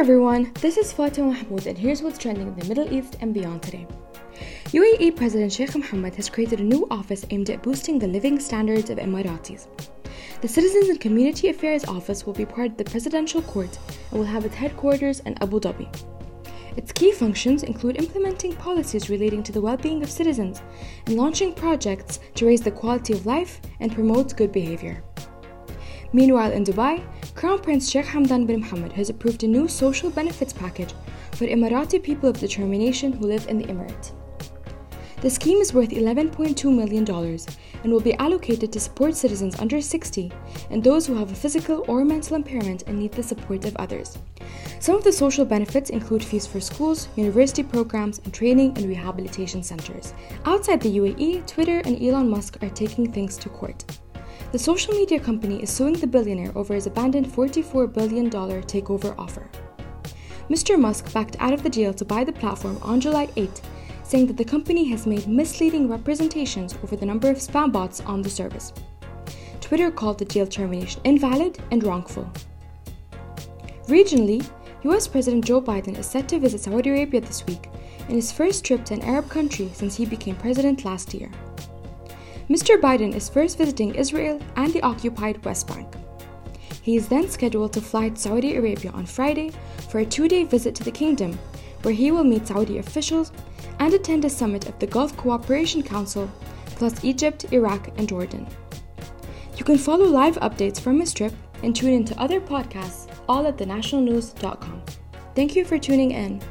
everyone, 0.00 0.50
this 0.62 0.78
is 0.78 0.94
Fatima 0.94 1.30
Mahmoud 1.30 1.66
and 1.66 1.76
here's 1.76 2.00
what's 2.00 2.16
trending 2.16 2.48
in 2.48 2.56
the 2.56 2.64
Middle 2.64 2.90
East 2.90 3.18
and 3.20 3.34
beyond 3.34 3.62
today. 3.62 3.86
UAE 4.68 5.14
President 5.14 5.52
Sheikh 5.52 5.76
Mohammed 5.76 6.14
has 6.14 6.30
created 6.30 6.58
a 6.58 6.62
new 6.62 6.86
office 6.90 7.26
aimed 7.28 7.50
at 7.50 7.62
boosting 7.62 7.98
the 7.98 8.06
living 8.06 8.40
standards 8.40 8.88
of 8.88 8.96
Emiratis. 8.96 9.66
The 10.40 10.48
Citizens 10.48 10.88
and 10.88 10.98
Community 10.98 11.50
Affairs 11.50 11.84
Office 11.84 12.24
will 12.24 12.32
be 12.32 12.46
part 12.46 12.70
of 12.70 12.76
the 12.78 12.84
Presidential 12.84 13.42
Court 13.42 13.78
and 14.10 14.18
will 14.18 14.26
have 14.26 14.46
its 14.46 14.54
headquarters 14.54 15.20
in 15.20 15.36
Abu 15.42 15.60
Dhabi. 15.60 15.86
Its 16.78 16.92
key 16.92 17.12
functions 17.12 17.62
include 17.62 17.98
implementing 17.98 18.56
policies 18.56 19.10
relating 19.10 19.42
to 19.42 19.52
the 19.52 19.60
well 19.60 19.76
being 19.76 20.02
of 20.02 20.10
citizens 20.10 20.62
and 21.04 21.18
launching 21.18 21.52
projects 21.52 22.20
to 22.36 22.46
raise 22.46 22.62
the 22.62 22.70
quality 22.70 23.12
of 23.12 23.26
life 23.26 23.60
and 23.80 23.94
promote 23.94 24.34
good 24.34 24.50
behavior. 24.50 25.04
Meanwhile, 26.14 26.52
in 26.52 26.64
Dubai, 26.64 27.04
Crown 27.40 27.58
Prince 27.58 27.90
Sheikh 27.90 28.04
Hamdan 28.04 28.46
bin 28.46 28.60
Mohammed 28.60 28.92
has 28.92 29.08
approved 29.08 29.42
a 29.44 29.48
new 29.48 29.66
social 29.66 30.10
benefits 30.10 30.52
package 30.52 30.92
for 31.32 31.46
Emirati 31.46 32.02
people 32.02 32.28
of 32.28 32.38
determination 32.38 33.14
who 33.14 33.26
live 33.28 33.48
in 33.48 33.56
the 33.56 33.64
Emirate. 33.64 34.12
The 35.22 35.30
scheme 35.30 35.56
is 35.56 35.72
worth 35.72 35.88
$11.2 35.88 36.62
million 36.70 37.08
and 37.82 37.90
will 37.90 38.00
be 38.00 38.12
allocated 38.16 38.70
to 38.74 38.78
support 38.78 39.16
citizens 39.16 39.58
under 39.58 39.80
60 39.80 40.30
and 40.68 40.84
those 40.84 41.06
who 41.06 41.14
have 41.14 41.32
a 41.32 41.34
physical 41.34 41.82
or 41.88 42.04
mental 42.04 42.36
impairment 42.36 42.82
and 42.86 42.98
need 42.98 43.12
the 43.12 43.22
support 43.22 43.64
of 43.64 43.74
others. 43.76 44.18
Some 44.78 44.96
of 44.96 45.04
the 45.04 45.10
social 45.10 45.46
benefits 45.46 45.88
include 45.88 46.22
fees 46.22 46.46
for 46.46 46.60
schools, 46.60 47.08
university 47.16 47.62
programs, 47.62 48.18
and 48.18 48.34
training 48.34 48.76
and 48.76 48.84
rehabilitation 48.84 49.62
centers. 49.62 50.12
Outside 50.44 50.82
the 50.82 50.94
UAE, 50.98 51.46
Twitter 51.46 51.78
and 51.86 52.02
Elon 52.02 52.28
Musk 52.28 52.62
are 52.62 52.68
taking 52.68 53.10
things 53.10 53.38
to 53.38 53.48
court. 53.48 53.86
The 54.52 54.58
social 54.58 54.94
media 54.94 55.20
company 55.20 55.62
is 55.62 55.70
suing 55.70 55.92
the 55.94 56.08
billionaire 56.08 56.50
over 56.56 56.74
his 56.74 56.88
abandoned 56.88 57.26
$44 57.26 57.92
billion 57.92 58.28
takeover 58.28 59.14
offer. 59.16 59.48
Mr. 60.48 60.76
Musk 60.76 61.12
backed 61.12 61.36
out 61.38 61.52
of 61.52 61.62
the 61.62 61.70
deal 61.70 61.94
to 61.94 62.04
buy 62.04 62.24
the 62.24 62.32
platform 62.32 62.76
on 62.82 63.00
July 63.00 63.28
8, 63.36 63.60
saying 64.02 64.26
that 64.26 64.36
the 64.36 64.44
company 64.44 64.88
has 64.88 65.06
made 65.06 65.28
misleading 65.28 65.88
representations 65.88 66.74
over 66.82 66.96
the 66.96 67.06
number 67.06 67.30
of 67.30 67.36
spam 67.36 67.70
bots 67.70 68.00
on 68.00 68.22
the 68.22 68.28
service. 68.28 68.72
Twitter 69.60 69.88
called 69.88 70.18
the 70.18 70.24
deal 70.24 70.48
termination 70.48 71.00
invalid 71.04 71.60
and 71.70 71.84
wrongful. 71.84 72.28
Regionally, 73.86 74.44
US 74.82 75.06
President 75.06 75.44
Joe 75.44 75.62
Biden 75.62 75.96
is 75.96 76.06
set 76.06 76.26
to 76.28 76.40
visit 76.40 76.60
Saudi 76.60 76.90
Arabia 76.90 77.20
this 77.20 77.46
week 77.46 77.68
in 78.08 78.16
his 78.16 78.32
first 78.32 78.64
trip 78.64 78.84
to 78.86 78.94
an 78.94 79.02
Arab 79.02 79.28
country 79.30 79.70
since 79.74 79.94
he 79.94 80.04
became 80.04 80.34
president 80.34 80.84
last 80.84 81.14
year. 81.14 81.30
Mr. 82.50 82.80
Biden 82.80 83.14
is 83.14 83.28
first 83.28 83.56
visiting 83.56 83.94
Israel 83.94 84.40
and 84.56 84.72
the 84.72 84.82
occupied 84.82 85.42
West 85.44 85.68
Bank. 85.68 85.86
He 86.82 86.96
is 86.96 87.06
then 87.06 87.30
scheduled 87.30 87.72
to 87.74 87.80
fly 87.80 88.08
to 88.08 88.16
Saudi 88.16 88.56
Arabia 88.56 88.90
on 88.90 89.06
Friday 89.06 89.52
for 89.88 90.00
a 90.00 90.04
two 90.04 90.26
day 90.26 90.42
visit 90.42 90.74
to 90.74 90.82
the 90.82 90.90
kingdom, 90.90 91.38
where 91.82 91.94
he 91.94 92.10
will 92.10 92.24
meet 92.24 92.48
Saudi 92.48 92.78
officials 92.78 93.30
and 93.78 93.94
attend 93.94 94.24
a 94.24 94.30
summit 94.30 94.68
of 94.68 94.76
the 94.80 94.88
Gulf 94.88 95.16
Cooperation 95.16 95.80
Council, 95.80 96.28
plus 96.74 97.04
Egypt, 97.04 97.52
Iraq, 97.52 97.96
and 97.96 98.08
Jordan. 98.08 98.48
You 99.56 99.64
can 99.64 99.78
follow 99.78 100.06
live 100.06 100.34
updates 100.38 100.80
from 100.80 100.98
his 100.98 101.14
trip 101.14 101.32
and 101.62 101.76
tune 101.76 101.92
into 101.92 102.18
other 102.20 102.40
podcasts 102.40 103.06
all 103.28 103.46
at 103.46 103.58
thenationalnews.com. 103.58 104.82
Thank 105.36 105.54
you 105.54 105.64
for 105.64 105.78
tuning 105.78 106.10
in. 106.10 106.42